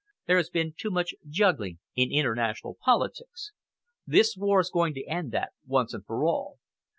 [0.25, 3.51] There has been too much juggling in international politics.
[4.07, 6.55] This war is going to end that, once and for ever.